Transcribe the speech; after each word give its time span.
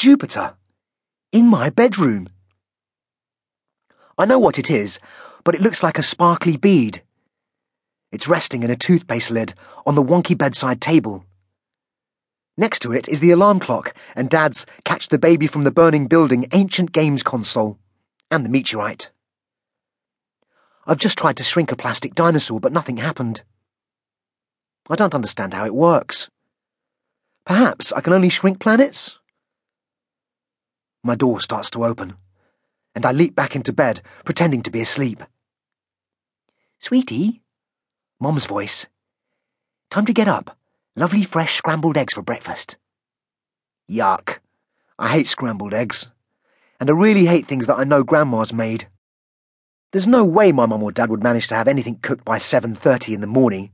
Jupiter. 0.00 0.54
In 1.30 1.46
my 1.46 1.68
bedroom. 1.68 2.30
I 4.16 4.24
know 4.24 4.38
what 4.38 4.58
it 4.58 4.70
is, 4.70 4.98
but 5.44 5.54
it 5.54 5.60
looks 5.60 5.82
like 5.82 5.98
a 5.98 6.02
sparkly 6.02 6.56
bead. 6.56 7.02
It's 8.10 8.26
resting 8.26 8.62
in 8.62 8.70
a 8.70 8.76
toothpaste 8.76 9.30
lid 9.30 9.52
on 9.84 9.96
the 9.96 10.02
wonky 10.02 10.38
bedside 10.38 10.80
table. 10.80 11.26
Next 12.56 12.78
to 12.78 12.94
it 12.94 13.10
is 13.10 13.20
the 13.20 13.30
alarm 13.30 13.60
clock 13.60 13.92
and 14.16 14.30
Dad's 14.30 14.64
Catch 14.86 15.10
the 15.10 15.18
Baby 15.18 15.46
from 15.46 15.64
the 15.64 15.70
Burning 15.70 16.06
Building 16.06 16.48
ancient 16.52 16.92
games 16.92 17.22
console, 17.22 17.78
and 18.30 18.42
the 18.42 18.48
meteorite. 18.48 19.10
I've 20.86 20.96
just 20.96 21.18
tried 21.18 21.36
to 21.36 21.44
shrink 21.44 21.72
a 21.72 21.76
plastic 21.76 22.14
dinosaur, 22.14 22.58
but 22.58 22.72
nothing 22.72 22.96
happened. 22.96 23.42
I 24.88 24.96
don't 24.96 25.14
understand 25.14 25.52
how 25.52 25.66
it 25.66 25.74
works. 25.74 26.30
Perhaps 27.44 27.92
I 27.92 28.00
can 28.00 28.14
only 28.14 28.30
shrink 28.30 28.60
planets? 28.60 29.19
My 31.02 31.14
door 31.14 31.40
starts 31.40 31.70
to 31.70 31.84
open, 31.84 32.14
and 32.94 33.04
I 33.04 33.12
leap 33.12 33.34
back 33.34 33.56
into 33.56 33.72
bed, 33.72 34.02
pretending 34.24 34.62
to 34.62 34.70
be 34.70 34.80
asleep. 34.80 35.22
Sweetie? 36.78 37.42
Mom's 38.20 38.46
voice. 38.46 38.86
Time 39.90 40.06
to 40.06 40.12
get 40.12 40.28
up. 40.28 40.56
Lovely 40.94 41.24
fresh 41.24 41.56
scrambled 41.56 41.96
eggs 41.96 42.14
for 42.14 42.22
breakfast. 42.22 42.76
Yuck. 43.90 44.38
I 44.98 45.08
hate 45.08 45.26
scrambled 45.26 45.74
eggs. 45.74 46.08
And 46.78 46.88
I 46.88 46.92
really 46.92 47.26
hate 47.26 47.46
things 47.46 47.66
that 47.66 47.78
I 47.78 47.84
know 47.84 48.04
Grandma's 48.04 48.52
made. 48.52 48.86
There's 49.92 50.06
no 50.06 50.24
way 50.24 50.52
my 50.52 50.66
mum 50.66 50.82
or 50.82 50.92
dad 50.92 51.10
would 51.10 51.22
manage 51.22 51.48
to 51.48 51.56
have 51.56 51.66
anything 51.66 51.96
cooked 51.96 52.24
by 52.24 52.38
7.30 52.38 53.14
in 53.14 53.20
the 53.20 53.26
morning. 53.26 53.72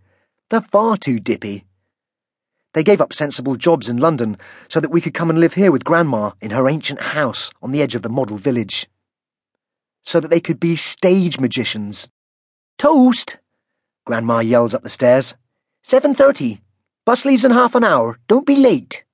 They're 0.49 0.63
far 0.63 0.97
too 0.97 1.21
dippy. 1.21 1.66
They 2.77 2.85
gave 2.85 3.01
up 3.01 3.15
sensible 3.15 3.57
jobs 3.57 3.89
in 3.89 3.97
London 3.97 4.37
so 4.69 4.81
that 4.81 4.91
we 4.91 5.01
could 5.01 5.15
come 5.15 5.31
and 5.31 5.39
live 5.39 5.55
here 5.55 5.73
with 5.73 5.83
Grandma 5.83 6.33
in 6.43 6.51
her 6.51 6.69
ancient 6.69 7.01
house 7.01 7.51
on 7.63 7.73
the 7.73 7.81
edge 7.81 7.95
of 7.95 8.03
the 8.03 8.11
model 8.11 8.37
village. 8.37 8.87
So 10.03 10.21
that 10.21 10.29
they 10.29 10.41
could 10.41 10.61
be 10.61 10.77
stage 10.77 11.41
magicians. 11.41 12.07
Toast! 12.77 13.39
Grandma 14.05 14.41
yells 14.41 14.75
up 14.75 14.83
the 14.83 14.91
stairs. 14.91 15.35
7.30. 15.89 16.61
Bus 17.07 17.25
leaves 17.25 17.47
in 17.47 17.51
half 17.51 17.75
an 17.75 17.83
hour. 17.83 18.19
Don't 18.29 18.45
be 18.45 18.57
late. 18.57 19.05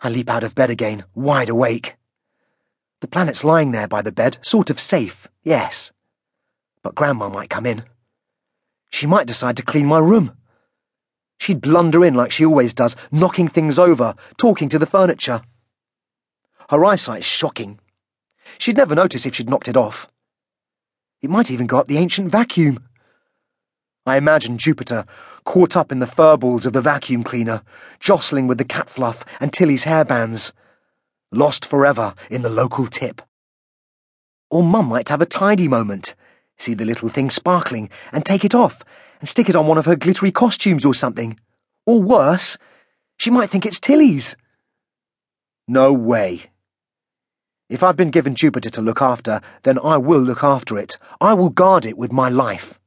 I 0.00 0.08
leap 0.08 0.28
out 0.28 0.42
of 0.42 0.56
bed 0.56 0.70
again, 0.70 1.04
wide 1.14 1.48
awake. 1.48 1.94
The 2.98 3.06
planet's 3.06 3.44
lying 3.44 3.70
there 3.70 3.86
by 3.86 4.02
the 4.02 4.10
bed, 4.10 4.38
sort 4.42 4.70
of 4.70 4.80
safe, 4.80 5.28
yes. 5.44 5.92
But 6.82 6.96
Grandma 6.96 7.28
might 7.28 7.48
come 7.48 7.64
in. 7.64 7.84
She 8.88 9.06
might 9.06 9.28
decide 9.28 9.56
to 9.58 9.62
clean 9.62 9.86
my 9.86 10.00
room. 10.00 10.36
She'd 11.40 11.62
blunder 11.62 12.04
in 12.04 12.12
like 12.14 12.32
she 12.32 12.44
always 12.44 12.74
does, 12.74 12.94
knocking 13.10 13.48
things 13.48 13.78
over, 13.78 14.14
talking 14.36 14.68
to 14.68 14.78
the 14.78 14.84
furniture. 14.84 15.40
Her 16.68 16.84
eyesight's 16.84 17.24
shocking. 17.24 17.80
She'd 18.58 18.76
never 18.76 18.94
notice 18.94 19.24
if 19.24 19.34
she'd 19.34 19.48
knocked 19.48 19.66
it 19.66 19.76
off. 19.76 20.06
It 21.22 21.30
might 21.30 21.50
even 21.50 21.66
go 21.66 21.78
up 21.78 21.88
the 21.88 21.96
ancient 21.96 22.30
vacuum. 22.30 22.86
I 24.04 24.18
imagine 24.18 24.58
Jupiter, 24.58 25.06
caught 25.44 25.78
up 25.78 25.90
in 25.90 25.98
the 25.98 26.06
furballs 26.06 26.66
of 26.66 26.74
the 26.74 26.82
vacuum 26.82 27.24
cleaner, 27.24 27.62
jostling 28.00 28.46
with 28.46 28.58
the 28.58 28.64
cat 28.64 28.90
fluff 28.90 29.24
and 29.40 29.50
Tilly's 29.50 29.86
hairbands, 29.86 30.52
lost 31.32 31.64
forever 31.64 32.14
in 32.28 32.42
the 32.42 32.50
local 32.50 32.86
tip. 32.86 33.22
Or 34.50 34.62
Mum 34.62 34.86
might 34.86 35.08
have 35.08 35.22
a 35.22 35.26
tidy 35.26 35.68
moment, 35.68 36.14
see 36.60 36.74
the 36.74 36.84
little 36.84 37.08
thing 37.08 37.30
sparkling, 37.30 37.90
and 38.12 38.24
take 38.24 38.44
it 38.44 38.54
off, 38.54 38.82
and 39.20 39.28
stick 39.28 39.48
it 39.48 39.56
on 39.56 39.66
one 39.66 39.78
of 39.78 39.86
her 39.86 39.96
glittery 39.96 40.30
costumes 40.30 40.84
or 40.84 40.94
something. 40.94 41.38
Or 41.86 42.02
worse, 42.02 42.58
she 43.18 43.30
might 43.30 43.50
think 43.50 43.66
it's 43.66 43.80
Tilly's. 43.80 44.36
No 45.66 45.92
way. 45.92 46.50
If 47.68 47.82
I've 47.82 47.96
been 47.96 48.10
given 48.10 48.34
Jupiter 48.34 48.70
to 48.70 48.82
look 48.82 49.00
after, 49.00 49.40
then 49.62 49.78
I 49.78 49.96
will 49.96 50.20
look 50.20 50.42
after 50.42 50.76
it. 50.76 50.98
I 51.20 51.34
will 51.34 51.50
guard 51.50 51.86
it 51.86 51.96
with 51.96 52.12
my 52.12 52.28
life. 52.28 52.80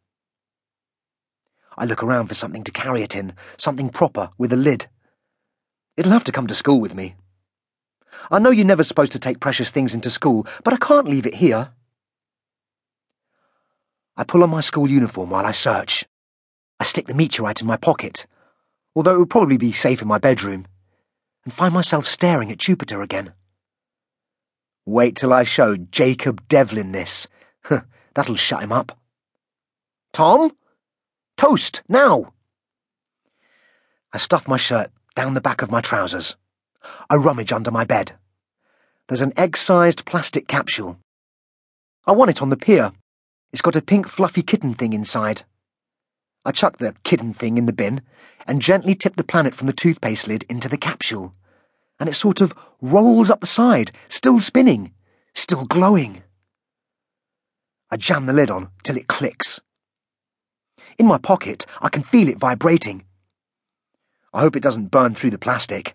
I 1.77 1.85
look 1.85 2.03
around 2.03 2.27
for 2.27 2.35
something 2.35 2.63
to 2.65 2.71
carry 2.71 3.01
it 3.01 3.15
in, 3.15 3.33
something 3.57 3.89
proper 3.89 4.29
with 4.37 4.53
a 4.53 4.57
lid. 4.57 4.87
It'll 5.97 6.11
have 6.11 6.25
to 6.25 6.31
come 6.31 6.47
to 6.47 6.55
school 6.55 6.79
with 6.79 6.93
me. 6.93 7.15
I 8.29 8.39
know 8.39 8.51
you're 8.51 8.65
never 8.65 8.83
supposed 8.83 9.13
to 9.13 9.19
take 9.19 9.39
precious 9.39 9.71
things 9.71 9.93
into 9.93 10.09
school, 10.09 10.45
but 10.63 10.73
I 10.73 10.77
can't 10.77 11.07
leave 11.07 11.25
it 11.25 11.35
here. 11.35 11.71
I 14.15 14.23
pull 14.23 14.43
on 14.43 14.49
my 14.51 14.61
school 14.61 14.89
uniform 14.89 15.31
while 15.31 15.45
I 15.45 15.51
search. 15.51 16.05
I 16.79 16.83
stick 16.83 17.07
the 17.07 17.13
meteorite 17.13 17.61
in 17.61 17.67
my 17.67 17.77
pocket, 17.77 18.27
although 18.95 19.15
it 19.15 19.19
would 19.19 19.29
probably 19.29 19.57
be 19.57 19.71
safe 19.71 20.01
in 20.01 20.07
my 20.07 20.17
bedroom, 20.17 20.67
and 21.45 21.53
find 21.53 21.73
myself 21.73 22.05
staring 22.05 22.51
at 22.51 22.59
Jupiter 22.59 23.01
again. 23.01 23.33
Wait 24.85 25.15
till 25.15 25.33
I 25.33 25.43
show 25.43 25.77
Jacob 25.77 26.47
Devlin 26.47 26.91
this. 26.91 27.27
That'll 28.13 28.35
shut 28.35 28.61
him 28.61 28.71
up. 28.71 28.97
Tom? 30.11 30.55
Toast, 31.37 31.81
now! 31.89 32.33
I 34.11 34.19
stuff 34.19 34.47
my 34.47 34.57
shirt 34.57 34.91
down 35.15 35.33
the 35.33 35.41
back 35.41 35.63
of 35.63 35.71
my 35.71 35.81
trousers. 35.81 36.35
I 37.09 37.15
rummage 37.15 37.51
under 37.51 37.71
my 37.71 37.83
bed. 37.83 38.13
There's 39.07 39.21
an 39.21 39.33
egg-sized 39.35 40.05
plastic 40.05 40.47
capsule. 40.47 40.99
I 42.05 42.11
want 42.11 42.29
it 42.29 42.41
on 42.41 42.49
the 42.49 42.57
pier. 42.57 42.91
It's 43.53 43.61
got 43.61 43.75
a 43.75 43.83
pink 43.83 44.07
fluffy 44.07 44.41
kitten 44.41 44.73
thing 44.73 44.93
inside. 44.93 45.43
I 46.43 46.51
chuck 46.51 46.77
the 46.77 46.95
kitten 47.03 47.33
thing 47.33 47.59
in 47.59 47.67
the 47.67 47.71
bin 47.71 48.01
and 48.47 48.61
gently 48.61 48.95
tip 48.95 49.15
the 49.15 49.23
planet 49.23 49.53
from 49.53 49.67
the 49.67 49.73
toothpaste 49.73 50.27
lid 50.27 50.43
into 50.49 50.67
the 50.67 50.77
capsule. 50.77 51.35
And 51.99 52.09
it 52.09 52.15
sort 52.15 52.41
of 52.41 52.53
rolls 52.81 53.29
up 53.29 53.41
the 53.41 53.47
side, 53.47 53.91
still 54.09 54.39
spinning, 54.39 54.91
still 55.35 55.65
glowing. 55.65 56.23
I 57.91 57.97
jam 57.97 58.25
the 58.25 58.33
lid 58.33 58.49
on 58.49 58.69
till 58.81 58.97
it 58.97 59.07
clicks. 59.07 59.61
In 60.97 61.05
my 61.05 61.19
pocket, 61.19 61.67
I 61.79 61.89
can 61.89 62.01
feel 62.01 62.27
it 62.29 62.39
vibrating. 62.39 63.05
I 64.33 64.41
hope 64.41 64.55
it 64.55 64.63
doesn't 64.63 64.89
burn 64.89 65.13
through 65.13 65.29
the 65.29 65.37
plastic. 65.37 65.93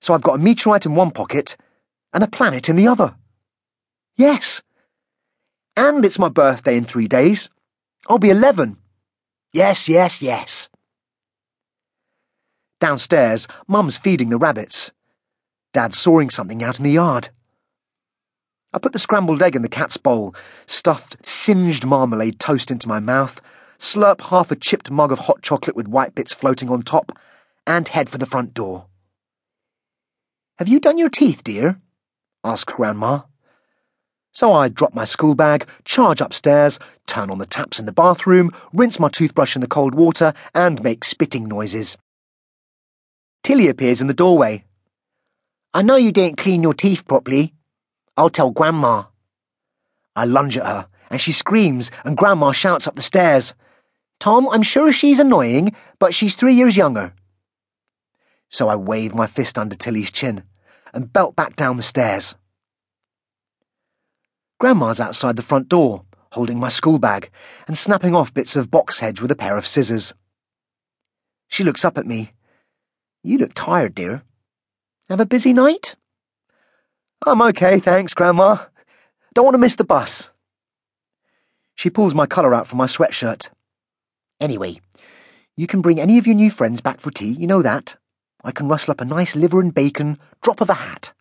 So 0.00 0.14
I've 0.14 0.22
got 0.22 0.36
a 0.36 0.42
meteorite 0.42 0.86
in 0.86 0.94
one 0.94 1.10
pocket 1.10 1.58
and 2.14 2.24
a 2.24 2.28
planet 2.28 2.70
in 2.70 2.76
the 2.76 2.88
other. 2.88 3.16
Yes. 4.16 4.62
And 5.78 6.04
it's 6.04 6.18
my 6.18 6.28
birthday 6.28 6.76
in 6.76 6.82
three 6.82 7.06
days. 7.06 7.48
I'll 8.08 8.18
be 8.18 8.30
11. 8.30 8.78
Yes, 9.52 9.88
yes, 9.88 10.20
yes. 10.20 10.68
Downstairs, 12.80 13.46
Mum's 13.68 13.96
feeding 13.96 14.30
the 14.30 14.38
rabbits. 14.38 14.90
Dad's 15.72 15.96
sawing 15.96 16.30
something 16.30 16.64
out 16.64 16.78
in 16.80 16.84
the 16.84 16.90
yard. 16.90 17.28
I 18.72 18.78
put 18.80 18.92
the 18.92 18.98
scrambled 18.98 19.40
egg 19.40 19.54
in 19.54 19.62
the 19.62 19.68
cat's 19.68 19.96
bowl, 19.96 20.34
stuffed 20.66 21.24
singed 21.24 21.86
marmalade 21.86 22.40
toast 22.40 22.72
into 22.72 22.88
my 22.88 22.98
mouth, 22.98 23.40
slurp 23.78 24.20
half 24.20 24.50
a 24.50 24.56
chipped 24.56 24.90
mug 24.90 25.12
of 25.12 25.20
hot 25.20 25.42
chocolate 25.42 25.76
with 25.76 25.86
white 25.86 26.12
bits 26.12 26.34
floating 26.34 26.70
on 26.70 26.82
top, 26.82 27.16
and 27.68 27.86
head 27.86 28.10
for 28.10 28.18
the 28.18 28.26
front 28.26 28.52
door. 28.52 28.86
Have 30.58 30.66
you 30.66 30.80
done 30.80 30.98
your 30.98 31.08
teeth, 31.08 31.44
dear? 31.44 31.80
asked 32.42 32.74
Grandma. 32.74 33.20
So 34.32 34.52
I 34.52 34.68
drop 34.68 34.94
my 34.94 35.04
school 35.04 35.34
bag, 35.34 35.66
charge 35.84 36.20
upstairs, 36.20 36.78
turn 37.06 37.30
on 37.30 37.38
the 37.38 37.46
taps 37.46 37.78
in 37.78 37.86
the 37.86 37.92
bathroom, 37.92 38.50
rinse 38.72 39.00
my 39.00 39.08
toothbrush 39.08 39.56
in 39.56 39.60
the 39.60 39.66
cold 39.66 39.94
water, 39.94 40.32
and 40.54 40.82
make 40.82 41.04
spitting 41.04 41.48
noises. 41.48 41.96
Tilly 43.42 43.68
appears 43.68 44.00
in 44.00 44.06
the 44.06 44.14
doorway. 44.14 44.64
I 45.74 45.82
know 45.82 45.96
you 45.96 46.12
didn't 46.12 46.38
clean 46.38 46.62
your 46.62 46.74
teeth 46.74 47.06
properly. 47.06 47.54
I'll 48.16 48.30
tell 48.30 48.50
Grandma. 48.50 49.04
I 50.14 50.24
lunge 50.24 50.56
at 50.58 50.66
her, 50.66 50.88
and 51.10 51.20
she 51.20 51.32
screams, 51.32 51.90
and 52.04 52.16
Grandma 52.16 52.52
shouts 52.52 52.86
up 52.86 52.94
the 52.94 53.02
stairs. 53.02 53.54
Tom, 54.20 54.48
I'm 54.50 54.62
sure 54.62 54.92
she's 54.92 55.20
annoying, 55.20 55.74
but 55.98 56.14
she's 56.14 56.34
three 56.34 56.54
years 56.54 56.76
younger. 56.76 57.12
So 58.50 58.68
I 58.68 58.76
wave 58.76 59.14
my 59.14 59.26
fist 59.26 59.58
under 59.58 59.76
Tilly's 59.76 60.10
chin 60.10 60.42
and 60.92 61.12
belt 61.12 61.36
back 61.36 61.54
down 61.54 61.76
the 61.76 61.82
stairs. 61.82 62.34
Grandma's 64.58 64.98
outside 64.98 65.36
the 65.36 65.42
front 65.42 65.68
door, 65.68 66.04
holding 66.32 66.58
my 66.58 66.68
school 66.68 66.98
bag 66.98 67.30
and 67.66 67.78
snapping 67.78 68.14
off 68.14 68.34
bits 68.34 68.56
of 68.56 68.70
box 68.70 68.98
hedge 68.98 69.20
with 69.20 69.30
a 69.30 69.36
pair 69.36 69.56
of 69.56 69.66
scissors. 69.66 70.14
She 71.46 71.62
looks 71.64 71.84
up 71.84 71.96
at 71.96 72.06
me. 72.06 72.32
You 73.22 73.38
look 73.38 73.52
tired, 73.54 73.94
dear. 73.94 74.22
Have 75.08 75.20
a 75.20 75.26
busy 75.26 75.52
night? 75.52 75.94
I'm 77.24 77.40
okay, 77.40 77.78
thanks, 77.78 78.14
Grandma. 78.14 78.66
Don't 79.32 79.44
want 79.44 79.54
to 79.54 79.58
miss 79.58 79.76
the 79.76 79.84
bus. 79.84 80.30
She 81.74 81.90
pulls 81.90 82.14
my 82.14 82.26
collar 82.26 82.54
out 82.54 82.66
from 82.66 82.78
my 82.78 82.86
sweatshirt. 82.86 83.50
Anyway, 84.40 84.80
you 85.56 85.66
can 85.66 85.80
bring 85.80 86.00
any 86.00 86.18
of 86.18 86.26
your 86.26 86.34
new 86.36 86.50
friends 86.50 86.80
back 86.80 87.00
for 87.00 87.10
tea, 87.10 87.30
you 87.30 87.46
know 87.46 87.62
that. 87.62 87.96
I 88.44 88.50
can 88.50 88.68
rustle 88.68 88.92
up 88.92 89.00
a 89.00 89.04
nice 89.04 89.36
liver 89.36 89.60
and 89.60 89.72
bacon, 89.72 90.18
drop 90.42 90.60
of 90.60 90.70
a 90.70 90.74
hat. 90.74 91.12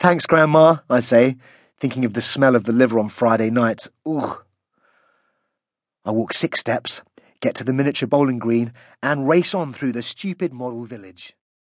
Thanks, 0.00 0.26
Grandma, 0.26 0.78
I 0.90 1.00
say, 1.00 1.36
thinking 1.80 2.04
of 2.04 2.14
the 2.14 2.20
smell 2.20 2.56
of 2.56 2.64
the 2.64 2.72
liver 2.72 2.98
on 2.98 3.08
Friday 3.08 3.50
nights. 3.50 3.88
Ugh. 4.06 4.44
I 6.04 6.10
walk 6.10 6.32
six 6.32 6.60
steps, 6.60 7.02
get 7.40 7.54
to 7.56 7.64
the 7.64 7.72
miniature 7.72 8.08
bowling 8.08 8.38
green, 8.38 8.72
and 9.02 9.28
race 9.28 9.54
on 9.54 9.72
through 9.72 9.92
the 9.92 10.02
stupid 10.02 10.52
model 10.52 10.84
village. 10.84 11.36